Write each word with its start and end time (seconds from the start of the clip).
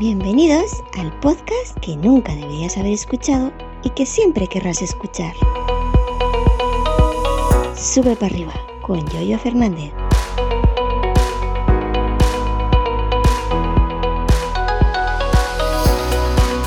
Bienvenidos 0.00 0.82
al 0.98 1.12
podcast 1.20 1.78
que 1.82 1.94
nunca 1.94 2.34
deberías 2.34 2.78
haber 2.78 2.94
escuchado 2.94 3.52
y 3.84 3.90
que 3.90 4.06
siempre 4.06 4.46
querrás 4.46 4.80
escuchar. 4.80 5.34
Sube 7.76 8.16
para 8.16 8.32
arriba 8.32 8.54
con 8.80 9.06
Yoyo 9.10 9.38
Fernández. 9.38 9.92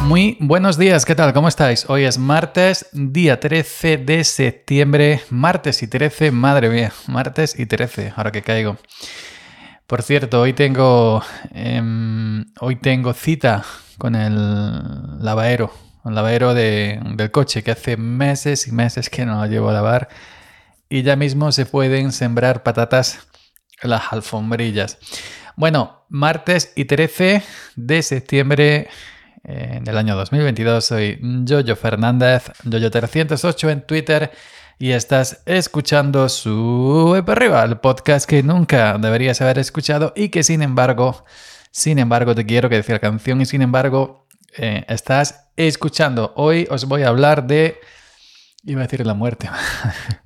Muy 0.04 0.38
buenos 0.40 0.78
días, 0.78 1.04
¿qué 1.04 1.16
tal? 1.16 1.34
¿Cómo 1.34 1.48
estáis? 1.48 1.90
Hoy 1.90 2.04
es 2.04 2.20
martes, 2.20 2.86
día 2.92 3.40
13 3.40 3.98
de 3.98 4.24
septiembre. 4.26 5.22
Martes 5.32 5.82
y 5.82 5.88
13, 5.88 6.30
madre 6.30 6.70
mía, 6.70 6.94
martes 7.08 7.60
y 7.60 7.66
13, 7.66 8.14
ahora 8.16 8.32
que 8.32 8.44
caigo. 8.44 8.78
Por 9.94 10.02
cierto, 10.02 10.42
hoy 10.42 10.54
tengo, 10.54 11.22
em, 11.54 12.46
hoy 12.60 12.78
tengo 12.78 13.14
cita 13.14 13.64
con 14.00 14.16
el 14.16 15.24
lavadero, 15.24 15.72
el 16.04 16.16
lavadero 16.16 16.56
del 16.56 17.30
coche, 17.30 17.62
que 17.62 17.70
hace 17.70 17.96
meses 17.96 18.68
y 18.68 18.72
meses 18.72 19.12
que 19.12 19.24
no 19.24 19.40
lo 19.40 19.46
llevo 19.46 19.70
a 19.70 19.74
lavar. 19.74 20.10
Y 20.90 21.04
ya 21.04 21.16
mismo 21.16 21.52
se 21.52 21.68
pueden 21.68 22.12
sembrar 22.12 22.64
patatas 22.64 23.28
en 23.84 23.92
las 23.92 24.12
alfombrillas. 24.12 24.98
Bueno, 25.58 26.08
martes 26.10 26.74
y 26.76 26.86
13 26.86 27.44
de 27.76 28.02
septiembre 28.02 28.88
en 29.44 29.88
el 29.88 29.96
año 29.96 30.16
2022. 30.16 30.84
Soy 30.84 31.20
Jojo 31.48 31.76
Fernández, 31.76 32.50
Jojo308 32.64 33.70
en 33.70 33.82
Twitter 33.86 34.32
y 34.84 34.92
estás 34.92 35.42
escuchando 35.46 36.28
Sube 36.28 37.24
para 37.24 37.40
arriba, 37.40 37.64
el 37.64 37.78
podcast 37.78 38.30
que 38.30 38.44
nunca 38.44 38.98
deberías 38.98 39.40
haber 39.40 39.58
escuchado 39.58 40.12
y 40.14 40.28
que 40.28 40.44
sin 40.44 40.62
embargo, 40.62 41.24
sin 41.72 42.00
embargo, 42.00 42.36
te 42.36 42.46
quiero 42.46 42.68
que 42.68 42.76
decir 42.76 42.92
la 42.92 43.00
canción 43.00 43.40
y 43.40 43.46
sin 43.46 43.62
embargo, 43.62 44.28
eh, 44.58 44.84
estás 44.90 45.48
escuchando. 45.56 46.34
Hoy 46.36 46.68
os 46.70 46.84
voy 46.84 47.04
a 47.04 47.08
hablar 47.08 47.48
de... 47.48 47.80
Iba 48.66 48.82
a 48.82 48.84
decir 48.84 49.06
la 49.06 49.14
muerte. 49.14 49.50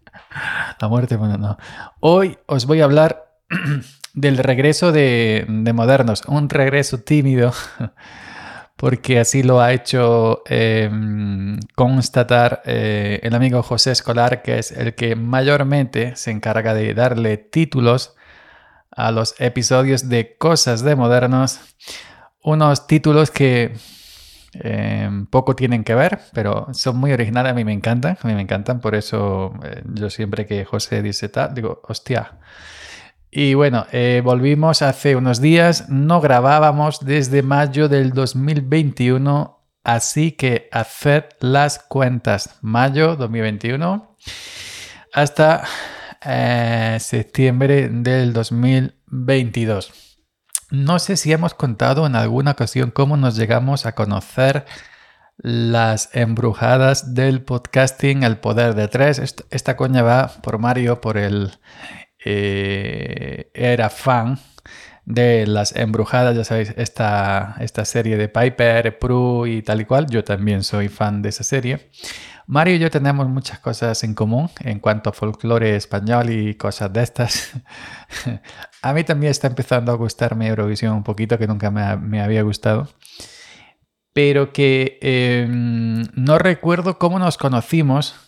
la 0.81 0.87
muerte, 0.87 1.17
bueno, 1.17 1.37
no. 1.37 1.59
Hoy 1.99 2.39
os 2.47 2.65
voy 2.65 2.81
a 2.81 2.85
hablar 2.85 3.35
del 4.15 4.39
regreso 4.39 4.91
de, 4.91 5.45
de 5.47 5.73
Modernos, 5.73 6.23
un 6.25 6.49
regreso 6.49 6.97
tímido 6.97 7.53
porque 8.77 9.19
así 9.19 9.41
lo 9.41 9.59
ha 9.59 9.73
hecho 9.73 10.43
em, 10.45 11.59
constatar 11.75 12.61
eh, 12.63 13.19
el 13.23 13.33
amigo 13.33 13.63
José 13.63 13.91
Escolar, 13.91 14.43
que 14.43 14.59
es 14.59 14.71
el 14.71 14.93
que 14.93 15.15
mayormente 15.15 16.15
se 16.15 16.29
encarga 16.31 16.75
de 16.75 16.93
darle 16.93 17.37
títulos 17.37 18.15
a 18.91 19.11
los 19.11 19.35
episodios 19.39 20.09
de 20.09 20.37
Cosas 20.37 20.83
de 20.83 20.95
Modernos, 20.95 21.59
unos 22.43 22.85
títulos 22.85 23.31
que 23.31 23.75
em, 24.53 25.25
poco 25.25 25.55
tienen 25.55 25.83
que 25.83 25.95
ver, 25.95 26.19
pero 26.33 26.67
son 26.73 26.97
muy 26.97 27.11
originales, 27.11 27.51
a 27.53 27.55
mí 27.55 27.65
me 27.65 27.73
encantan, 27.73 28.17
a 28.21 28.27
mí 28.27 28.35
me 28.35 28.41
encantan, 28.41 28.79
por 28.79 28.93
eso 28.93 29.53
eh, 29.63 29.81
yo 29.85 30.11
siempre 30.11 30.45
que 30.45 30.65
José 30.65 31.01
dice 31.01 31.29
tal, 31.29 31.55
digo, 31.55 31.81
hostia, 31.87 32.37
y 33.39 33.53
bueno, 33.53 33.85
eh, 33.91 34.23
volvimos 34.25 34.81
hace 34.81 35.15
unos 35.15 35.39
días, 35.39 35.89
no 35.89 36.21
grabábamos 36.21 37.05
desde 37.05 37.43
mayo 37.43 37.87
del 37.87 38.11
2021, 38.11 39.63
así 39.83 40.31
que 40.31 40.67
haced 40.71 41.25
las 41.39 41.77
cuentas. 41.77 42.57
Mayo 42.61 43.15
2021 43.15 44.17
hasta 45.13 45.65
eh, 46.25 46.97
septiembre 46.99 47.89
del 47.89 48.33
2022. 48.33 49.93
No 50.71 50.97
sé 50.97 51.15
si 51.15 51.31
hemos 51.31 51.53
contado 51.53 52.07
en 52.07 52.15
alguna 52.15 52.53
ocasión 52.53 52.89
cómo 52.89 53.17
nos 53.17 53.35
llegamos 53.35 53.85
a 53.85 53.93
conocer 53.93 54.65
las 55.37 56.09
embrujadas 56.13 57.13
del 57.13 57.43
podcasting, 57.43 58.23
el 58.23 58.37
poder 58.37 58.73
de 58.73 58.87
tres. 58.87 59.21
Esta 59.51 59.77
coña 59.77 60.01
va 60.01 60.27
por 60.41 60.57
Mario, 60.57 61.01
por 61.01 61.17
el 61.17 61.51
eh, 62.23 63.51
era 63.53 63.89
fan 63.89 64.39
de 65.07 65.47
Las 65.47 65.73
Embrujadas, 65.73 66.35
ya 66.35 66.43
sabéis, 66.43 66.73
esta, 66.75 67.55
esta 67.61 67.85
serie 67.85 68.17
de 68.17 68.27
Piper, 68.27 68.99
Prue 68.99 69.49
y 69.49 69.61
tal 69.61 69.81
y 69.81 69.85
cual. 69.85 70.07
Yo 70.07 70.23
también 70.23 70.63
soy 70.63 70.89
fan 70.89 71.21
de 71.21 71.29
esa 71.29 71.45
serie. 71.45 71.89
Mario 72.45 72.75
y 72.75 72.79
yo 72.79 72.91
tenemos 72.91 73.27
muchas 73.27 73.59
cosas 73.59 74.03
en 74.03 74.13
común 74.13 74.49
en 74.61 74.79
cuanto 74.79 75.09
a 75.09 75.13
folclore 75.13 75.75
español 75.75 76.29
y 76.29 76.55
cosas 76.55 76.91
de 76.91 77.03
estas. 77.03 77.53
a 78.81 78.93
mí 78.93 79.03
también 79.05 79.31
está 79.31 79.47
empezando 79.47 79.93
a 79.93 79.95
gustarme 79.95 80.47
Eurovisión 80.47 80.93
un 80.93 81.03
poquito, 81.03 81.37
que 81.37 81.47
nunca 81.47 81.71
me, 81.71 82.21
había 82.21 82.41
gustado. 82.41 82.89
Pero 84.11 84.51
que 84.51 84.97
em, 85.01 86.03
no 86.15 86.37
recuerdo 86.37 86.97
cómo 86.97 87.17
nos 87.17 87.37
conocimos 87.37 88.26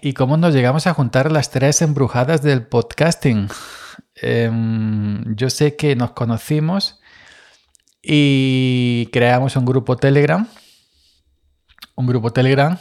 ¿Y 0.00 0.12
cómo 0.12 0.36
nos 0.36 0.54
llegamos 0.54 0.86
a 0.86 0.94
juntar 0.94 1.32
las 1.32 1.50
tres 1.50 1.82
embrujadas 1.82 2.42
del 2.42 2.66
podcasting? 2.66 3.48
Em, 4.14 5.34
yo 5.36 5.50
sé 5.50 5.76
que 5.76 5.96
nos 5.96 6.12
conocimos 6.12 7.00
y 8.02 9.08
creamos 9.12 9.56
un 9.56 9.64
grupo 9.64 9.96
Telegram. 9.96 10.48
Un 11.94 12.06
grupo 12.06 12.32
Telegram, 12.32 12.78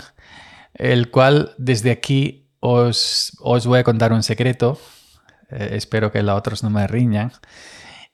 el 0.73 1.09
cual 1.09 1.53
desde 1.57 1.91
aquí 1.91 2.47
os, 2.59 3.33
voy 3.39 3.79
a 3.79 3.83
contar 3.83 4.13
un 4.13 4.23
secreto. 4.23 4.79
Eh, 5.49 5.69
espero 5.73 6.11
que 6.11 6.21
los 6.23 6.37
otros 6.37 6.63
no 6.63 6.69
me 6.69 6.87
riñan. 6.87 7.31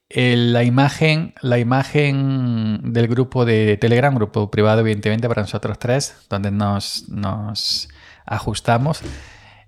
la, 0.09 0.63
imagen, 0.63 1.33
la 1.41 1.59
imagen 1.59 2.93
del 2.93 3.07
grupo 3.07 3.45
de 3.45 3.77
Telegram, 3.77 4.13
grupo 4.15 4.51
privado 4.51 4.81
evidentemente 4.81 5.27
para 5.27 5.41
nosotros 5.41 5.79
tres, 5.79 6.15
donde 6.29 6.51
nos, 6.51 7.09
nos 7.09 7.89
ajustamos. 8.25 9.01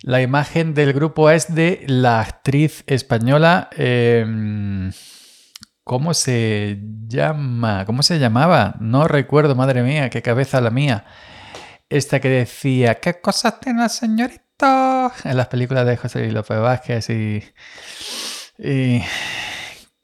La 0.02 0.22
imagen 0.22 0.74
del 0.74 0.94
grupo 0.94 1.30
es 1.30 1.54
de 1.56 1.84
la 1.88 2.20
actriz 2.20 2.84
española. 2.88 3.70
Em, 3.76 4.92
¿Cómo 5.84 6.14
se 6.14 6.80
llama? 7.08 7.86
¿Cómo 7.86 8.04
se 8.04 8.20
llamaba? 8.20 8.76
No 8.80 9.08
recuerdo, 9.08 9.56
madre 9.56 9.84
mía, 9.84 10.10
qué 10.10 10.22
cabeza 10.22 10.62
la 10.62 10.72
mía. 10.72 11.06
Esta 11.90 12.20
que 12.20 12.30
decía, 12.30 12.96
¿qué 12.96 13.22
cosas 13.22 13.60
tiene 13.60 13.84
el 13.84 13.90
señorito? 13.90 15.12
En 15.24 15.38
las 15.38 15.48
películas 15.48 15.86
de 15.86 15.98
José 15.98 16.32
López 16.32 16.60
Vázquez 16.60 17.10
y 17.10 17.44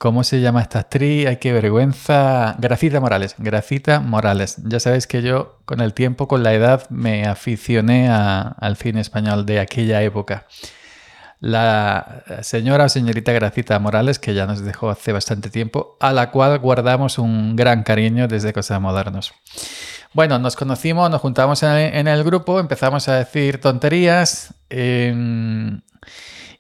¿Cómo 0.02 0.24
se 0.24 0.42
llama 0.42 0.64
esta 0.64 0.80
actriz? 0.80 1.28
Ay, 1.28 1.38
qué 1.38 1.54
vergüenza. 1.54 2.56
Gracita 2.58 3.00
Morales. 3.00 3.36
Gracita 3.38 4.00
Morales. 4.00 4.58
Ya 4.64 4.80
sabéis 4.80 5.06
que 5.06 5.22
yo 5.22 5.60
con 5.66 5.80
el 5.80 5.94
tiempo, 5.94 6.28
con 6.28 6.42
la 6.42 6.56
edad, 6.56 6.90
me 6.90 7.28
aficioné 7.28 8.10
al 8.10 8.78
cine 8.78 9.00
español 9.00 9.46
de 9.46 9.60
aquella 9.60 10.02
época. 10.02 10.48
La 11.40 12.24
señora 12.42 12.86
o 12.86 12.90
señorita 12.90 13.32
Gracita 13.32 13.78
Morales, 13.78 14.18
que 14.18 14.34
ya 14.34 14.48
nos 14.48 14.62
dejó 14.62 14.90
hace 14.90 15.12
bastante 15.12 15.52
tiempo, 15.52 15.98
a 16.00 16.14
la 16.14 16.32
cual 16.32 16.58
guardamos 16.58 17.20
un 17.20 17.56
gran 17.56 17.84
cariño 17.84 18.28
desde 18.28 18.54
Cosas 18.54 18.82
Modernos. 18.82 19.36
Bueno, 20.14 20.40
nos 20.40 20.56
conocimos, 20.56 21.12
nos 21.12 21.22
juntamos 21.22 21.62
en 21.62 22.08
el, 22.08 22.24
grupo, 22.24 22.60
empezamos 22.60 23.08
a 23.08 23.18
decir 23.18 23.62
tonterías. 23.62 24.56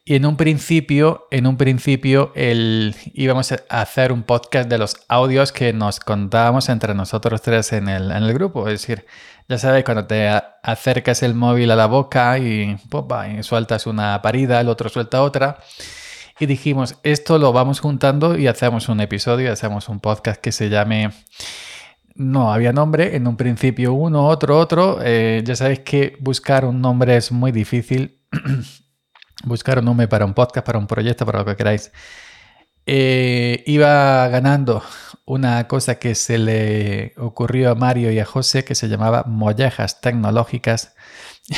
Y 0.03 0.15
en 0.15 0.25
un 0.25 0.35
principio, 0.35 1.27
en 1.29 1.45
un 1.45 1.57
principio, 1.57 2.33
íbamos 2.35 3.51
a 3.51 3.59
hacer 3.69 4.11
un 4.11 4.23
podcast 4.23 4.67
de 4.67 4.79
los 4.79 4.97
audios 5.07 5.51
que 5.51 5.73
nos 5.73 5.99
contábamos 5.99 6.69
entre 6.69 6.95
nosotros 6.95 7.43
tres 7.43 7.71
en 7.71 7.87
el, 7.87 8.09
en 8.09 8.23
el 8.23 8.33
grupo. 8.33 8.67
Es 8.67 8.81
decir, 8.81 9.05
ya 9.47 9.59
sabes, 9.59 9.83
cuando 9.83 10.07
te 10.07 10.27
acercas 10.63 11.21
el 11.21 11.35
móvil 11.35 11.69
a 11.69 11.75
la 11.75 11.85
boca 11.85 12.39
y, 12.39 12.75
y 12.75 13.43
sueltas 13.43 13.85
una 13.85 14.19
parida, 14.23 14.59
el 14.59 14.69
otro 14.69 14.89
suelta 14.89 15.21
otra. 15.21 15.59
Y 16.39 16.47
dijimos, 16.47 16.97
esto 17.03 17.37
lo 17.37 17.53
vamos 17.53 17.79
juntando 17.79 18.35
y 18.35 18.47
hacemos 18.47 18.89
un 18.89 19.01
episodio, 19.01 19.53
hacemos 19.53 19.87
un 19.87 19.99
podcast 19.99 20.41
que 20.41 20.51
se 20.51 20.69
llame... 20.69 21.11
No 22.15 22.51
había 22.51 22.73
nombre, 22.73 23.15
en 23.15 23.25
un 23.25 23.37
principio 23.37 23.93
uno, 23.93 24.27
otro, 24.27 24.57
otro. 24.57 24.99
Eh, 25.01 25.43
ya 25.45 25.55
sabéis 25.55 25.79
que 25.79 26.17
buscar 26.19 26.65
un 26.65 26.81
nombre 26.81 27.15
es 27.15 27.31
muy 27.31 27.51
difícil. 27.51 28.19
buscar 29.43 29.79
un 29.79 29.85
nombre 29.85 30.07
para 30.07 30.25
un 30.25 30.33
podcast, 30.33 30.65
para 30.65 30.79
un 30.79 30.87
proyecto, 30.87 31.25
para 31.25 31.39
lo 31.39 31.45
que 31.45 31.55
queráis. 31.55 31.91
Eh, 32.85 33.63
iba 33.67 34.27
ganando 34.27 34.83
una 35.25 35.67
cosa 35.67 35.99
que 35.99 36.15
se 36.15 36.37
le 36.37 37.13
ocurrió 37.17 37.71
a 37.71 37.75
Mario 37.75 38.11
y 38.11 38.19
a 38.19 38.25
José 38.25 38.65
que 38.65 38.75
se 38.75 38.89
llamaba 38.89 39.23
mollejas 39.27 40.01
tecnológicas. 40.01 40.95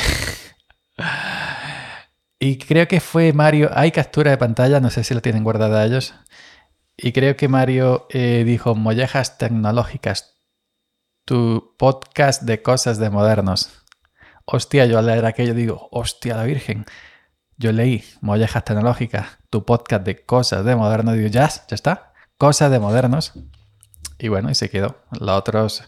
y 2.38 2.58
creo 2.58 2.86
que 2.88 3.00
fue 3.00 3.32
Mario, 3.32 3.70
hay 3.72 3.90
captura 3.90 4.30
de 4.30 4.38
pantalla, 4.38 4.80
no 4.80 4.90
sé 4.90 5.04
si 5.04 5.14
lo 5.14 5.22
tienen 5.22 5.44
guardada 5.44 5.84
ellos. 5.84 6.14
Y 6.96 7.12
creo 7.12 7.36
que 7.36 7.48
Mario 7.48 8.06
eh, 8.10 8.44
dijo 8.46 8.74
mollejas 8.74 9.38
tecnológicas, 9.38 10.34
tu 11.24 11.74
podcast 11.78 12.42
de 12.42 12.62
cosas 12.62 12.98
de 12.98 13.10
modernos. 13.10 13.70
Hostia, 14.44 14.86
yo 14.86 14.98
al 14.98 15.06
leer 15.06 15.24
aquello 15.24 15.54
digo, 15.54 15.88
hostia 15.90 16.36
la 16.36 16.44
Virgen. 16.44 16.84
Yo 17.56 17.72
leí 17.72 18.04
Mollejas 18.20 18.64
Tecnológicas, 18.64 19.38
tu 19.50 19.64
podcast 19.64 20.04
de 20.04 20.24
cosas 20.24 20.64
de 20.64 20.74
modernos, 20.76 21.14
digo, 21.14 21.28
ya, 21.28 21.48
ya 21.48 21.74
está, 21.74 22.12
cosas 22.36 22.70
de 22.70 22.80
modernos. 22.80 23.32
y 24.18 24.28
bueno, 24.28 24.50
y 24.50 24.54
se 24.54 24.68
quedó. 24.70 24.96
Los 25.18 25.30
otros 25.30 25.84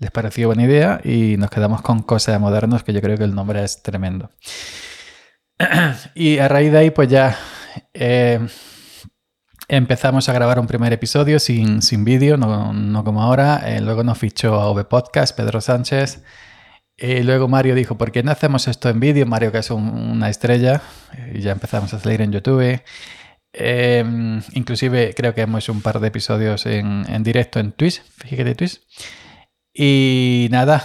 les 0.00 0.10
pareció 0.10 0.48
buena 0.48 0.64
idea 0.64 1.00
y 1.04 1.36
nos 1.36 1.50
quedamos 1.50 1.82
con 1.82 2.02
Cosas 2.02 2.34
de 2.34 2.38
Modernos, 2.38 2.82
que 2.82 2.92
yo 2.92 3.02
creo 3.02 3.18
que 3.18 3.24
el 3.24 3.34
nombre 3.34 3.62
es 3.62 3.82
tremendo. 3.82 4.30
y 6.14 6.38
a 6.38 6.48
raíz 6.48 6.72
de 6.72 6.78
ahí, 6.78 6.90
pues 6.90 7.08
ya 7.08 7.36
eh, 7.92 8.40
empezamos 9.68 10.28
a 10.28 10.32
grabar 10.32 10.58
un 10.58 10.66
primer 10.66 10.92
episodio 10.94 11.38
sin, 11.38 11.82
sin 11.82 12.04
vídeo, 12.04 12.38
no, 12.38 13.04
como 13.04 13.22
ahora. 13.22 13.62
Eh, 13.66 13.82
luego 13.82 14.02
nos 14.02 14.16
fichó 14.16 14.54
a 14.54 14.70
V 14.72 14.84
Podcast, 14.84 15.36
Pedro 15.36 15.60
Sánchez. 15.60 16.22
Y 17.00 17.22
luego 17.22 17.48
Mario 17.48 17.74
dijo, 17.74 17.96
¿por 17.96 18.12
qué 18.12 18.22
no 18.22 18.30
hacemos 18.30 18.68
esto 18.68 18.90
en 18.90 19.00
vídeo? 19.00 19.24
Mario 19.24 19.52
que 19.52 19.58
es 19.58 19.70
una 19.70 20.28
estrella. 20.28 20.82
Y 21.32 21.40
ya 21.40 21.52
empezamos 21.52 21.94
a 21.94 21.98
salir 21.98 22.20
en 22.20 22.32
YouTube. 22.32 22.82
Eh, 23.52 24.04
inclusive 24.52 25.14
creo 25.16 25.34
que 25.34 25.40
hemos 25.40 25.64
hecho 25.64 25.72
un 25.72 25.80
par 25.80 25.98
de 25.98 26.08
episodios 26.08 26.66
en, 26.66 27.04
en 27.08 27.22
directo 27.22 27.58
en 27.58 27.72
Twitch, 27.72 28.02
fíjate 28.02 28.54
Twitch. 28.54 28.80
Y 29.72 30.48
nada, 30.50 30.84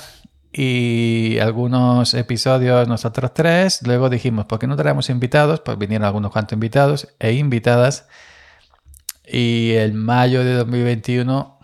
y 0.58 1.38
algunos 1.40 2.14
episodios 2.14 2.88
nosotros 2.88 3.34
tres. 3.34 3.82
Luego 3.86 4.10
dijimos, 4.10 4.46
¿por 4.46 4.58
qué 4.58 4.68
no 4.68 4.78
traemos 4.78 5.10
invitados? 5.10 5.60
Pues 5.60 5.78
vinieron 5.78 6.06
algunos 6.06 6.32
cuantos 6.32 6.54
invitados 6.54 7.10
e 7.20 7.34
invitadas. 7.34 8.08
Y 9.28 9.72
el 9.72 9.94
mayo 9.94 10.46
de 10.46 10.54
2021, 10.54 11.60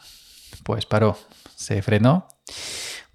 pues 0.65 0.85
paró, 0.85 1.17
se 1.55 1.81
frenó. 1.81 2.27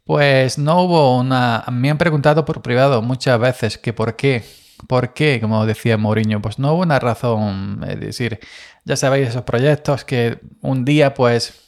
Pues 0.06 0.56
no 0.56 0.82
hubo 0.82 1.18
una... 1.18 1.64
Me 1.72 1.90
han 1.90 1.98
preguntado 1.98 2.44
por 2.44 2.62
privado 2.62 3.02
muchas 3.02 3.40
veces 3.40 3.76
que 3.76 3.92
por 3.92 4.14
qué. 4.16 4.44
¿Por 4.88 5.14
qué? 5.14 5.40
Como 5.40 5.66
decía 5.66 5.98
Mourinho, 5.98 6.40
pues 6.40 6.58
no 6.60 6.72
hubo 6.74 6.82
una 6.82 7.00
razón. 7.00 7.84
Es 7.88 7.98
decir, 8.00 8.38
ya 8.84 8.96
sabéis 8.96 9.30
esos 9.30 9.42
proyectos 9.42 10.04
que 10.04 10.38
un 10.62 10.84
día 10.84 11.12
pues 11.14 11.66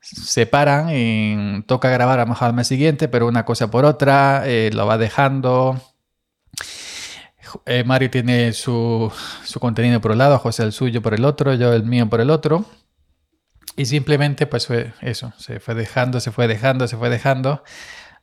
se 0.00 0.46
paran 0.46 0.88
y 0.90 1.62
toca 1.66 1.90
grabar 1.90 2.18
a 2.20 2.22
lo 2.22 2.28
mejor 2.30 2.48
al 2.48 2.54
mes 2.54 2.68
siguiente, 2.68 3.08
pero 3.08 3.26
una 3.28 3.44
cosa 3.44 3.70
por 3.70 3.84
otra, 3.84 4.44
eh, 4.46 4.70
lo 4.72 4.86
va 4.86 4.96
dejando. 4.98 5.78
Eh, 7.66 7.84
Mario 7.84 8.10
tiene 8.10 8.52
su, 8.54 9.12
su, 9.44 9.60
contenido 9.60 10.00
por 10.00 10.12
un 10.12 10.18
lado, 10.18 10.38
José 10.38 10.62
el 10.62 10.72
suyo 10.72 11.02
por 11.02 11.14
el 11.14 11.24
otro, 11.24 11.54
yo 11.54 11.72
el 11.74 11.84
mío 11.84 12.08
por 12.08 12.20
el 12.20 12.30
otro. 12.30 12.64
Y 13.76 13.86
simplemente 13.86 14.46
pues 14.46 14.66
fue 14.66 14.92
eso, 15.00 15.32
se 15.38 15.60
fue 15.60 15.74
dejando, 15.74 16.20
se 16.20 16.32
fue 16.32 16.48
dejando, 16.48 16.88
se 16.88 16.96
fue 16.96 17.08
dejando. 17.08 17.62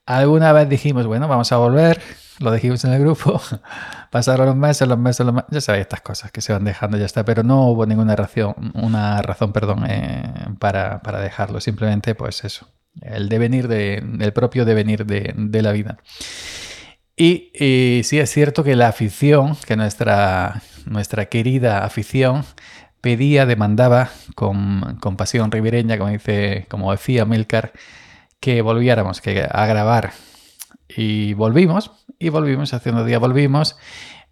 Alguna 0.05 0.53
vez 0.53 0.69
dijimos, 0.69 1.05
bueno, 1.05 1.27
vamos 1.27 1.51
a 1.51 1.57
volver, 1.57 2.01
lo 2.39 2.51
dijimos 2.51 2.83
en 2.85 2.94
el 2.94 3.01
grupo, 3.01 3.41
pasaron 4.11 4.45
los 4.45 4.55
meses, 4.55 4.88
los 4.88 4.97
meses, 4.97 5.25
los 5.25 5.35
meses, 5.35 5.49
ya 5.51 5.61
sabéis 5.61 5.81
estas 5.81 6.01
cosas 6.01 6.31
que 6.31 6.41
se 6.41 6.53
van 6.53 6.63
dejando, 6.63 6.97
ya 6.97 7.05
está, 7.05 7.25
pero 7.25 7.44
no 7.44 7.67
hubo 7.67 7.85
ninguna 7.85 8.15
razón, 8.15 8.53
una 8.75 9.21
razón, 9.21 9.51
perdón, 9.51 9.85
eh, 9.89 10.23
para, 10.59 11.01
para, 11.01 11.19
dejarlo, 11.19 11.59
simplemente 11.59 12.15
pues 12.15 12.43
eso, 12.43 12.69
el 13.01 13.27
devenir 13.29 13.67
de, 13.67 13.95
el 14.19 14.33
propio 14.33 14.65
devenir 14.65 15.05
de, 15.05 15.33
de 15.35 15.61
la 15.61 15.71
vida. 15.71 15.97
Y, 17.15 17.51
y, 17.53 18.03
sí 18.03 18.19
es 18.19 18.29
cierto 18.29 18.63
que 18.63 18.75
la 18.75 18.89
afición, 18.89 19.57
que 19.65 19.75
nuestra, 19.75 20.61
nuestra 20.85 21.25
querida 21.25 21.83
afición, 21.83 22.45
pedía, 23.01 23.45
demandaba 23.45 24.09
con, 24.35 24.97
con 24.99 25.17
pasión 25.17 25.51
ribereña, 25.51 25.97
como, 25.97 26.11
dice, 26.11 26.65
como 26.69 26.91
decía 26.91 27.25
Milcar, 27.25 27.73
que 28.39 28.61
volviéramos 28.61 29.21
que 29.21 29.47
a 29.49 29.65
grabar. 29.65 30.11
Y 30.89 31.33
volvimos, 31.33 31.91
y 32.19 32.29
volvimos, 32.29 32.73
hace 32.73 32.91
unos 32.91 33.05
días 33.05 33.19
volvimos, 33.19 33.77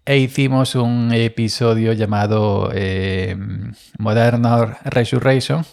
e 0.04 0.18
hicimos 0.18 0.74
un 0.74 1.12
episodio 1.12 1.92
llamado 1.92 2.70
eh, 2.72 3.36
Modern 3.98 4.44
Resurrection. 4.84 5.64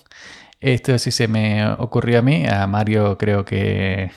Esto 0.60 0.98
sí 0.98 1.12
se 1.12 1.28
me 1.28 1.68
ocurrió 1.74 2.20
a 2.20 2.22
mí, 2.22 2.46
a 2.48 2.66
Mario 2.68 3.18
creo 3.18 3.46
que 3.46 4.04
eh, 4.04 4.12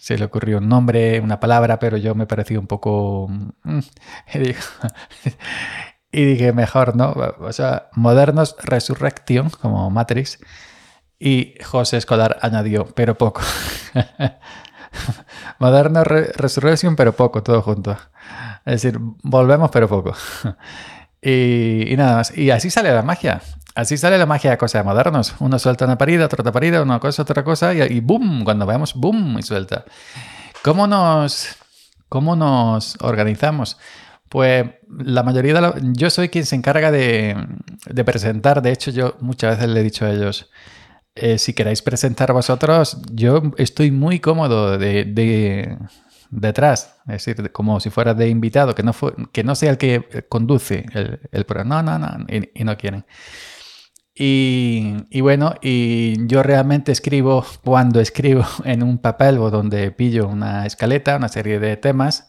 se 0.00 0.18
le 0.18 0.24
ocurrió 0.24 0.58
un 0.58 0.68
nombre, 0.68 1.20
una 1.20 1.40
palabra, 1.40 1.78
pero 1.78 1.96
yo 1.98 2.14
me 2.14 2.26
pareció 2.26 2.60
un 2.60 2.66
poco... 2.66 3.30
Y 6.14 6.24
dije, 6.26 6.52
mejor, 6.52 6.94
¿no? 6.94 7.12
O 7.40 7.52
sea, 7.52 7.88
Modernos 7.94 8.54
Resurrection, 8.62 9.50
como 9.50 9.90
Matrix, 9.90 10.38
y 11.18 11.54
José 11.64 11.96
Escolar 11.96 12.38
añadió, 12.40 12.86
pero 12.94 13.18
poco. 13.18 13.40
Moderna 15.58 16.04
Resurrección, 16.04 16.94
pero 16.94 17.14
poco, 17.16 17.42
todo 17.42 17.62
junto. 17.62 17.98
Es 18.64 18.82
decir, 18.82 19.00
volvemos, 19.24 19.72
pero 19.72 19.88
poco. 19.88 20.14
y, 21.20 21.92
nada 21.96 22.18
más. 22.18 22.38
Y 22.38 22.52
así 22.52 22.70
sale 22.70 22.94
la 22.94 23.02
magia. 23.02 23.42
Así 23.74 23.96
sale 23.96 24.16
la 24.16 24.26
magia 24.26 24.56
de 24.56 24.66
de 24.72 24.82
modernos. 24.84 25.34
Uno 25.40 25.58
suelta 25.58 25.84
una 25.84 25.98
parida, 25.98 26.26
otra 26.26 26.52
parida, 26.52 26.80
una 26.80 27.00
cosa, 27.00 27.22
otra 27.22 27.42
cosa, 27.42 27.74
y, 27.74 27.82
y 27.82 27.98
boom, 27.98 28.44
cuando 28.44 28.66
vemos, 28.66 28.94
boom, 28.94 29.36
y 29.40 29.42
suelta. 29.42 29.84
¿Cómo 30.62 30.86
nos, 30.86 31.56
cómo 32.08 32.36
nos 32.36 32.96
organizamos? 33.00 33.78
Pues 34.34 34.68
la 34.88 35.22
mayoría 35.22 35.54
de 35.54 35.60
la, 35.60 35.74
Yo 35.92 36.10
soy 36.10 36.28
quien 36.28 36.44
se 36.44 36.56
encarga 36.56 36.90
de, 36.90 37.36
de 37.86 38.04
presentar. 38.04 38.62
De 38.62 38.72
hecho, 38.72 38.90
yo 38.90 39.14
muchas 39.20 39.56
veces 39.56 39.72
le 39.72 39.78
he 39.78 39.84
dicho 39.84 40.04
a 40.06 40.10
ellos, 40.10 40.50
eh, 41.14 41.38
si 41.38 41.52
queréis 41.52 41.82
presentar 41.82 42.32
vosotros, 42.32 42.98
yo 43.12 43.42
estoy 43.58 43.92
muy 43.92 44.18
cómodo 44.18 44.76
de, 44.76 45.78
detrás, 46.30 46.96
es 47.06 47.24
decir, 47.24 47.52
como 47.52 47.78
si 47.78 47.90
fuera 47.90 48.12
de 48.12 48.28
invitado, 48.28 48.74
que 48.74 48.82
no, 48.82 48.92
que 49.30 49.44
no 49.44 49.54
sea 49.54 49.70
el 49.70 49.78
que 49.78 50.26
conduce 50.28 50.84
el, 51.30 51.44
programa. 51.44 51.84
No, 51.84 51.96
no, 51.96 52.18
no, 52.18 52.26
y, 52.28 52.64
no 52.64 52.76
quieren. 52.76 53.06
Y, 54.16 55.20
bueno, 55.20 55.54
y 55.62 56.26
yo 56.26 56.42
realmente 56.42 56.90
escribo 56.90 57.46
cuando 57.62 58.00
escribo 58.00 58.44
en 58.64 58.82
un 58.82 58.98
papel 58.98 59.38
o 59.38 59.48
donde 59.52 59.92
pillo 59.92 60.26
una 60.26 60.66
escaleta, 60.66 61.18
una 61.18 61.28
serie 61.28 61.60
de 61.60 61.76
temas 61.76 62.26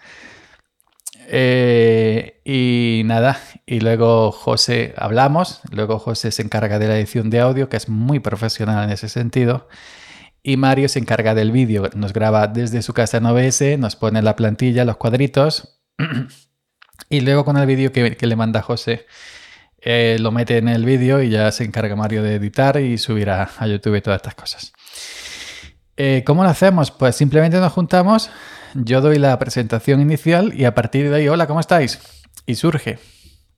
eh, 1.27 2.42
y 2.45 3.01
nada, 3.06 3.39
y 3.66 3.80
luego 3.80 4.31
José 4.31 4.94
hablamos, 4.98 5.62
luego 5.72 6.00
José 6.00 6.31
se 6.31 6.42
encarga 6.42 6.80
de 6.80 6.88
la 6.88 6.98
edición 6.98 7.30
de 7.30 7.39
audio, 7.39 7.69
que 7.69 7.77
es 7.77 7.89
muy 7.89 8.19
profesional 8.19 8.83
en 8.83 8.92
ese 8.92 9.10
sentido, 9.10 9.68
y 10.44 10.57
Mario 10.57 10.88
se 10.89 11.00
encarga 11.00 11.33
del 11.33 11.51
vídeo, 11.51 11.89
nos 11.95 12.13
graba 12.13 12.48
desde 12.48 12.81
su 12.81 12.94
casa 12.94 13.18
en 13.18 13.25
OBS, 13.25 13.80
nos 13.80 13.95
pone 13.95 14.22
la 14.22 14.36
plantilla, 14.36 14.86
los 14.86 14.98
cuadritos, 14.98 15.80
y 17.10 17.22
luego 17.22 17.45
con 17.45 17.57
el 17.57 17.66
vídeo 17.66 17.92
que, 17.92 18.18
le 18.19 18.36
manda 18.36 18.62
José, 18.62 19.07
eh, 19.80 20.18
lo 20.19 20.31
mete 20.31 20.57
en 20.57 20.68
el 20.68 20.86
vídeo 20.86 21.22
y 21.22 21.30
ya 21.30 21.51
se 21.51 21.63
encarga 21.63 21.95
Mario 21.95 22.22
de 22.22 22.36
editar 22.36 22.80
y 22.80 22.98
subir 22.98 23.30
a, 23.30 23.50
YouTube 23.66 23.96
y 23.96 24.01
todas 24.01 24.17
estas 24.17 24.36
cosas. 24.36 24.74
Eh, 25.98 26.24
¿Cómo 26.25 26.44
lo 26.44 26.50
hacemos? 26.50 26.91
Pues 26.91 27.15
simplemente 27.15 27.60
nos 27.60 27.74
juntamos 27.74 28.29
yo 28.75 29.01
doy 29.01 29.17
la 29.17 29.38
presentación 29.39 30.01
inicial 30.01 30.53
y 30.53 30.65
a 30.65 30.75
partir 30.75 31.10
de 31.10 31.15
ahí, 31.15 31.27
hola, 31.27 31.48
¿cómo 31.48 31.60
estáis? 31.60 32.00
Y 32.46 32.55
surge, 32.55 33.00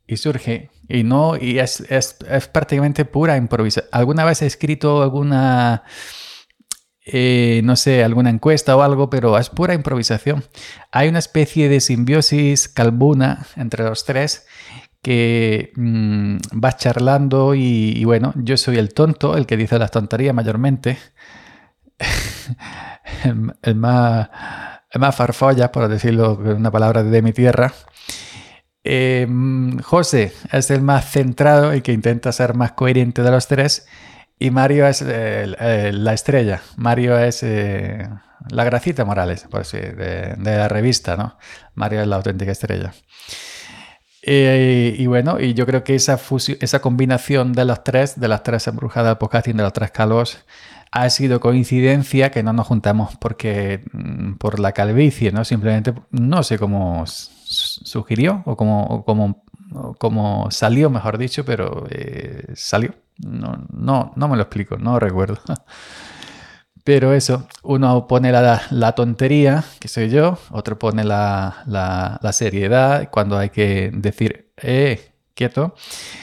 y 0.06 0.18
surge, 0.18 0.70
y 0.88 1.04
no, 1.04 1.36
y 1.36 1.60
es, 1.60 1.82
es, 1.82 2.18
es 2.30 2.48
prácticamente 2.48 3.06
pura 3.06 3.36
improvisación. 3.36 3.90
¿Alguna 3.92 4.24
vez 4.26 4.42
he 4.42 4.46
escrito 4.46 5.02
alguna, 5.02 5.84
eh, 7.06 7.62
no 7.64 7.76
sé, 7.76 8.04
alguna 8.04 8.30
encuesta 8.30 8.76
o 8.76 8.82
algo, 8.82 9.10
pero 9.10 9.38
es 9.38 9.50
pura 9.50 9.74
improvisación? 9.74 10.44
Hay 10.92 11.10
una 11.10 11.20
especie 11.20 11.68
de 11.68 11.82
simbiosis 11.82 12.70
calbuna 12.70 13.46
entre 13.56 13.84
los 13.84 14.06
tres 14.06 14.46
que 15.02 15.72
mm, 15.76 16.38
vas 16.54 16.78
charlando 16.78 17.56
y, 17.56 18.04
bueno, 18.06 18.34
yo 18.36 18.56
soy 18.58 18.78
el 18.78 18.94
tonto, 18.94 19.36
el 19.36 19.46
que 19.46 19.58
dice 19.58 19.80
las 19.80 19.92
tonterías 19.92 20.36
mayormente, 20.36 20.98
el 23.64 23.76
más 23.76 24.30
más 24.98 25.16
farfolla, 25.16 25.72
por 25.72 25.88
decirlo 25.88 26.34
una 26.36 26.72
palabra 26.72 27.04
de 27.04 27.22
mi 27.22 27.34
tierra. 27.34 27.74
Em, 28.84 29.80
José 29.80 30.32
es 30.52 30.72
el 30.72 30.82
más 30.82 31.12
centrado 31.12 31.76
y 31.76 31.82
que 31.82 31.92
intenta 31.92 32.32
ser 32.32 32.54
más 32.54 32.72
coherente 32.72 33.22
de 33.22 33.32
los 33.32 33.48
tres. 33.48 33.88
Y 34.40 34.52
Mario 34.52 34.88
es 34.88 35.02
la 35.02 36.14
estrella. 36.14 36.62
Mario 36.78 37.18
es 37.18 37.42
eh, 37.44 38.08
la 38.50 38.64
gracita 38.64 39.04
Morales, 39.04 39.46
por 39.50 39.62
así, 39.62 39.78
de, 39.78 40.36
la 40.38 40.68
revista, 40.68 41.18
¿no? 41.18 41.38
Mario 41.76 42.02
es 42.02 42.08
la 42.08 42.18
auténtica 42.18 42.52
estrella. 42.52 42.94
Y 44.30 45.08
bueno, 45.08 45.40
y 45.40 45.54
yo 45.54 45.66
creo 45.66 45.84
que 45.84 45.96
esa, 45.96 46.20
esa 46.60 46.80
combinación 46.82 47.54
de 47.54 47.66
los 47.66 47.84
tres, 47.84 48.20
de 48.20 48.28
las 48.28 48.44
tres 48.44 48.68
embrujadas 48.68 49.12
del 49.12 49.18
podcasting, 49.18 49.56
de 49.56 49.64
los 49.64 49.74
tres 49.74 49.92
calvos, 49.92 50.40
ha 50.92 51.10
sido 51.10 51.40
coincidencia 51.40 52.32
que 52.32 52.44
no 52.44 52.54
nos 52.54 52.68
juntamos 52.68 53.16
porque 53.18 53.84
mm, 53.92 54.34
por 54.34 54.60
la 54.60 54.72
calvicie, 54.72 55.32
¿no? 55.32 55.46
Simplemente 55.46 55.94
no 56.12 56.44
sé 56.44 56.58
cómo 56.58 57.04
sugirió 57.06 58.44
o 58.46 58.56
cómo, 58.58 59.06
cómo, 59.98 60.48
salió, 60.52 60.90
mejor 60.90 61.18
dicho, 61.18 61.46
pero 61.46 61.86
eh, 61.90 62.52
salió. 62.56 62.94
No, 63.20 63.66
no, 63.72 64.14
no 64.16 64.28
me 64.28 64.36
lo 64.36 64.44
explico, 64.44 64.78
no 64.78 65.00
recuerdo. 65.00 65.40
Pero 66.88 67.14
eso, 67.14 67.46
uno 67.64 68.08
pone 68.08 68.32
la, 68.32 68.92
tontería, 68.96 69.62
que 69.78 69.90
soy 69.90 70.10
yo, 70.10 70.40
otro 70.52 70.80
pone 70.80 71.04
la, 71.04 71.64
la, 71.66 72.18
la 72.22 72.32
seriedad, 72.32 73.10
cuando 73.12 73.38
hay 73.38 73.50
que 73.50 73.92
decir, 73.94 74.54
eh, 74.56 75.12
quieto, 75.34 75.76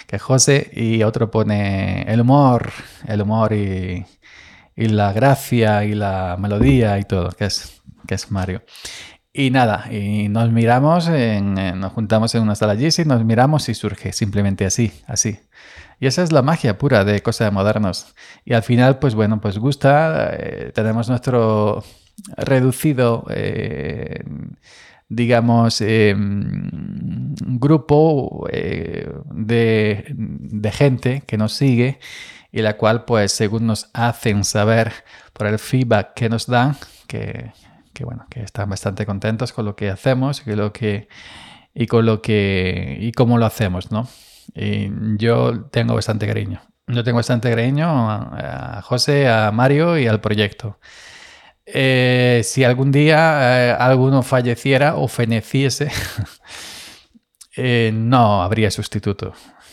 que 0.06 0.16
es 0.16 0.22
José, 0.22 0.70
y 0.72 1.02
otro 1.02 1.30
pone 1.30 2.04
el 2.10 2.22
humor, 2.22 2.72
el 3.06 3.20
humor 3.20 3.52
y, 3.52 4.06
y 4.74 4.86
la 4.88 5.12
gracia 5.12 5.84
y 5.84 5.92
la 5.94 6.38
melodía 6.40 6.98
y 6.98 7.04
todo, 7.04 7.28
que 7.32 7.44
es, 7.44 7.82
que 8.08 8.14
es 8.14 8.30
Mario. 8.30 8.62
Y 9.34 9.50
nada, 9.50 9.92
y 9.92 10.30
nos 10.30 10.50
miramos, 10.50 11.08
en, 11.08 11.56
nos 11.78 11.92
juntamos 11.92 12.34
en 12.36 12.42
una 12.42 12.54
sala 12.54 12.74
y 12.74 13.04
nos 13.04 13.22
miramos 13.22 13.68
y 13.68 13.74
surge 13.74 14.14
simplemente 14.14 14.64
así, 14.64 14.94
así. 15.06 15.38
Y 16.04 16.06
esa 16.06 16.22
es 16.22 16.32
la 16.32 16.42
magia 16.42 16.76
pura 16.76 17.02
de 17.02 17.22
Cosa 17.22 17.44
de 17.44 17.50
Modernos. 17.50 18.14
Y 18.44 18.52
al 18.52 18.62
final, 18.62 18.98
pues 18.98 19.14
bueno, 19.14 19.40
pues 19.40 19.56
gusta, 19.56 20.34
eh, 20.34 20.70
tenemos 20.74 21.08
nuestro 21.08 21.82
reducido, 22.36 23.24
eh, 23.30 24.22
digamos, 25.08 25.80
em, 25.80 27.34
grupo 27.58 28.46
eh, 28.52 29.14
de, 29.32 30.70
gente 30.74 31.22
que 31.26 31.38
nos 31.38 31.54
sigue 31.54 31.98
y 32.52 32.60
la 32.60 32.76
cual, 32.76 33.06
pues, 33.06 33.32
según 33.32 33.66
nos 33.66 33.88
hacen 33.94 34.44
saber 34.44 34.92
por 35.32 35.46
el 35.46 35.58
feedback 35.58 36.12
que 36.12 36.28
nos 36.28 36.46
dan, 36.46 36.76
que, 37.06 37.50
bueno, 38.00 38.26
que 38.28 38.42
están 38.42 38.68
bastante 38.68 39.06
contentos 39.06 39.54
con 39.54 39.64
lo 39.64 39.74
que 39.74 39.88
hacemos 39.88 40.46
lo 40.46 40.70
que, 40.70 41.08
y 41.74 41.86
con 41.86 42.04
lo 42.04 42.20
que 42.20 42.98
y 43.00 43.12
cómo 43.12 43.38
lo 43.38 43.46
hacemos, 43.46 43.90
¿no? 43.90 44.06
Y 44.54 44.88
yo 45.18 45.66
tengo 45.70 45.94
bastante 45.94 46.26
cariño. 46.26 46.62
Yo 46.86 47.02
tengo 47.02 47.16
bastante 47.16 47.50
cariño 47.50 47.88
a, 47.88 48.80
José, 48.82 49.28
a 49.28 49.50
Mario 49.50 49.98
y 49.98 50.06
al 50.06 50.20
proyecto. 50.20 50.78
Eh, 51.66 52.42
si 52.44 52.62
algún 52.62 52.92
día 52.92 53.70
eh, 53.70 53.76
alguno 53.78 54.22
falleciera 54.22 54.96
o 54.96 55.08
feneciese, 55.08 55.90
eh, 57.56 57.90
no 57.94 58.42
habría 58.42 58.70
sustituto. 58.70 59.32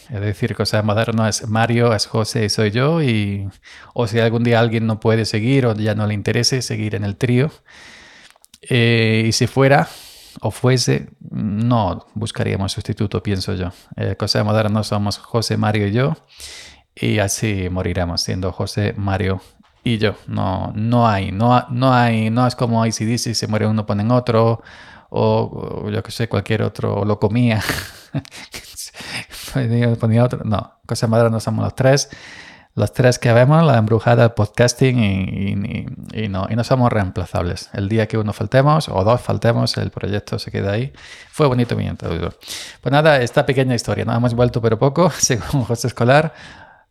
Es 0.10 0.20
decir, 0.20 0.56
Cosa 0.56 0.82
Moderno 0.84 1.26
es 1.26 1.48
Mario, 1.48 1.94
es 1.94 2.06
José 2.06 2.46
y 2.46 2.50
soy 2.50 2.72
yo. 2.72 3.02
Y, 3.02 3.50
o 3.94 4.08
si 4.08 4.20
algún 4.20 4.44
día 4.44 4.60
alguien 4.60 4.86
no 4.86 5.00
puede 5.00 5.26
seguir 5.26 5.66
o 5.66 5.74
ya 5.74 5.96
no 5.96 6.06
le 6.08 6.14
interese 6.14 6.62
seguir 6.62 6.96
en 6.96 7.06
el 7.06 7.16
trío. 7.16 7.52
Eh, 8.62 9.24
y 9.28 9.32
si 9.32 9.48
fuera 9.48 9.88
o 10.40 10.52
fuese, 10.52 11.10
no 11.30 12.06
buscaríamos 12.14 12.72
sustituto, 12.72 13.22
pienso 13.22 13.54
yo. 13.54 13.70
Eh, 13.96 14.16
Cosa 14.18 14.44
Moderno 14.44 14.84
somos 14.84 15.18
José, 15.18 15.58
Mario 15.58 15.88
y 15.88 15.92
yo. 15.92 16.14
Y 16.96 17.20
así 17.20 17.70
moriremos 17.70 18.22
siendo 18.22 18.52
José, 18.52 18.94
Mario 18.98 19.42
y 19.84 19.98
yo. 19.98 20.16
No, 20.28 20.72
no 20.76 21.08
hay, 21.08 21.32
no, 21.32 21.66
no 21.70 21.94
hay, 21.94 22.30
no 22.30 22.46
es 22.48 22.56
como 22.56 22.86
ICDC, 22.86 23.34
se 23.34 23.48
muere 23.48 23.68
uno, 23.68 23.86
ponen 23.86 24.12
otro. 24.12 24.62
O, 25.10 25.90
yo 25.90 26.02
que 26.04 26.12
sé, 26.12 26.30
cualquier 26.30 26.64
otro, 26.64 27.04
lo 27.04 27.20
comía. 27.20 27.62
ponía 30.00 30.24
otro. 30.24 30.44
No, 30.46 30.80
Cosa 30.86 31.08
no 31.08 31.40
somos 31.40 31.64
los 31.66 31.76
tres. 31.76 32.10
Los 32.74 32.94
tres 32.94 33.20
que 33.20 33.34
vemos, 33.34 33.66
la 33.66 33.78
embrujada, 33.78 34.24
el 34.24 34.32
podcasting 34.32 34.98
y, 36.14 36.28
no, 36.30 36.48
y 36.50 36.56
no 36.56 36.64
somos 36.64 36.92
reemplazables. 36.92 37.70
El 37.74 37.90
día 37.90 38.08
que 38.08 38.18
uno 38.18 38.32
faltemos 38.32 38.88
o 38.88 39.04
dos 39.04 39.20
faltemos, 39.20 39.76
el 39.76 39.92
proyecto 39.92 40.40
se 40.40 40.52
queda 40.52 40.72
ahí. 40.72 40.94
Fue 41.32 41.48
bonito 41.48 41.76
mi 41.76 41.90
Pues 41.90 42.92
nada, 42.92 43.22
esta 43.22 43.46
pequeña 43.46 43.76
historia, 43.76 44.06
¿no? 44.06 44.16
Hemos 44.16 44.34
vuelto 44.36 44.62
pero 44.62 44.80
poco, 44.80 45.10
según 45.18 45.64
José 45.64 45.88
Escolar. 45.88 46.34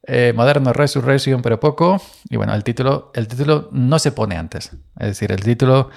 Eh, 0.02 0.32
moderno 0.34 0.72
Resurrection, 0.72 1.40
pero 1.40 1.60
poco. 1.60 2.00
Y 2.28 2.37
bueno, 2.37 2.54
el 2.54 2.64
título, 2.64 3.10
el 3.14 3.28
título 3.28 3.68
no 3.72 3.99
se 3.99 4.12
pone 4.12 4.37
antes. 4.37 4.72
Es 4.99 5.06
decir, 5.06 5.32
el 5.32 5.40
título, 5.40 5.90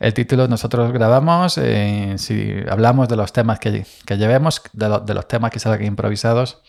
el 0.00 0.14
título 0.14 0.48
nosotros 0.48 0.92
grabamos, 0.92 1.58
eh, 1.58 2.14
si 2.18 2.54
hablamos 2.68 3.08
de 3.08 3.16
los 3.16 3.32
temas 3.32 3.58
que, 3.58 3.84
que 4.04 4.16
llevemos, 4.16 4.62
de, 4.72 5.00
de, 5.04 5.14
los 5.14 5.28
temas 5.28 5.50
que 5.50 5.58
salgan 5.58 5.86
improvisados, 5.86 6.62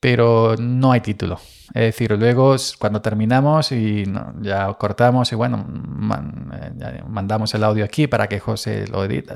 pero 0.00 0.56
no 0.58 0.92
hay 0.92 1.00
título. 1.00 1.40
Es 1.68 1.82
decir, 1.82 2.12
luego 2.12 2.56
cuando 2.78 3.02
terminamos 3.02 3.72
y 3.72 4.04
ya 4.40 4.72
cortamos 4.74 5.30
y 5.32 5.34
bueno, 5.34 5.66
eh, 6.54 7.02
mandamos 7.06 7.52
el 7.54 7.64
audio 7.64 7.84
aquí 7.84 8.06
para 8.06 8.26
que 8.26 8.40
José 8.40 8.86
lo 8.86 9.04
edite. 9.04 9.34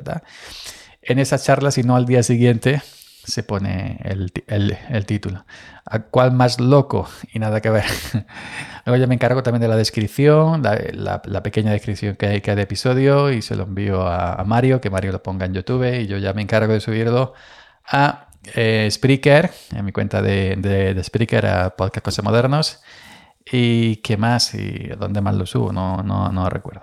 En 1.03 1.19
esa 1.19 1.39
charla, 1.39 1.71
si 1.71 1.83
no 1.83 1.97
al 1.97 2.07
día 2.07 2.23
siguiente, 2.23 2.81
se 3.25 3.43
pone 3.43 4.01
el, 4.05 4.33
el, 4.47 5.07
título. 5.07 5.45
¿A 5.85 6.01
cuál 6.01 6.33
más 6.33 6.59
loco? 6.59 7.09
Y 7.33 7.39
nada 7.39 7.61
que 7.61 7.71
ver. 7.71 7.85
Luego 8.87 9.01
ya 9.01 9.07
me 9.07 9.15
encargo 9.15 9.43
también 9.43 9.61
de 9.61 9.69
la 9.69 9.77
descripción, 9.77 10.63
la, 10.63 11.43
pequeña 11.43 11.73
descripción 11.73 12.17
que 12.17 12.27
hay 12.27 12.41
cada 12.41 12.63
episodio 12.63 13.31
y 13.31 13.43
se 13.43 13.55
lo 13.57 13.65
envío 13.65 14.07
a, 14.07 14.43
Mario, 14.45 14.81
que 14.81 14.91
Mario 14.91 15.13
lo 15.13 15.23
ponga 15.23 15.47
en 15.47 15.55
YouTube 15.55 16.01
y 16.01 16.07
yo 16.07 16.19
ya 16.19 16.33
me 16.33 16.43
encargo 16.43 16.73
de 16.73 16.81
subirlo 16.81 17.35
a 17.87 18.29
eh, 18.55 18.89
Spreaker, 18.91 19.51
en 19.75 19.85
mi 19.85 19.93
cuenta 19.93 20.23
de, 20.23 20.57
de, 20.57 21.03
Spreaker 21.03 21.47
a 21.47 21.77
Podcast 21.77 22.05
Cosas 22.05 22.25
Modernos. 22.25 22.81
¿Y 23.51 23.97
qué 23.97 24.17
más? 24.17 24.55
¿Y 24.55 24.91
dónde 24.99 25.21
más 25.21 25.35
lo 25.35 25.47
subo? 25.47 25.73
No, 25.73 26.03
no, 26.03 26.31
no 26.31 26.49
recuerdo. 26.49 26.83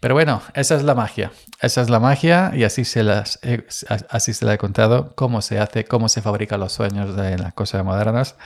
Pero 0.00 0.14
bueno, 0.14 0.42
esa 0.54 0.74
es 0.74 0.82
la 0.82 0.94
magia. 0.94 1.32
Esa 1.60 1.80
es 1.80 1.88
la 1.88 2.00
magia 2.00 2.52
y 2.54 2.64
así 2.64 2.84
se, 2.84 3.02
las, 3.02 3.40
así 4.10 4.34
se 4.34 4.44
la 4.44 4.54
he 4.54 4.58
contado 4.58 5.14
cómo 5.14 5.40
se 5.40 5.58
hace, 5.58 5.84
cómo 5.84 6.08
se 6.08 6.20
fabrican 6.20 6.60
los 6.60 6.72
sueños 6.72 7.16
de 7.16 7.38
las 7.38 7.54
cosas 7.54 7.82
modernas. 7.82 8.36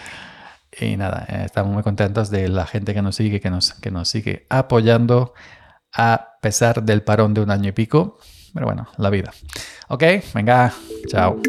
Y 0.79 0.97
nada, 0.97 1.27
eh, 1.29 1.43
estamos 1.45 1.73
muy 1.73 1.83
contentos 1.83 2.31
de 2.31 2.49
la 2.49 2.67
gente 2.67 2.95
que 2.95 3.03
nos 3.03 3.17
sigue, 3.17 3.41
que 3.41 3.51
nos, 3.51 3.73
que 3.75 3.91
nos 3.91 4.09
sigue 4.09 4.47
apoyando 4.49 5.35
a 5.93 6.37
pesar 6.41 6.85
del 6.85 7.03
parón 7.03 7.35
de 7.35 7.41
un 7.41 7.51
año 7.51 7.71
y 7.71 7.73
pico. 7.73 8.19
Pero 8.55 8.67
bueno, 8.67 8.89
la 8.97 9.11
vida. 9.11 9.33
Ok, 9.89 10.05
venga, 10.35 10.73
chao. 11.09 11.41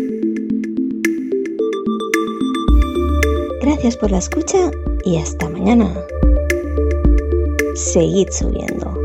Gracias 3.72 3.96
por 3.96 4.12
la 4.12 4.18
escucha 4.18 4.70
y 5.06 5.16
hasta 5.16 5.48
mañana. 5.48 5.96
Seguid 7.74 8.28
subiendo. 8.30 9.01